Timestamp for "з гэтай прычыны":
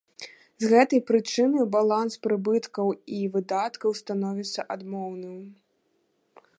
0.61-1.65